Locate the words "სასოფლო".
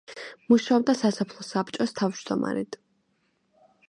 1.01-1.45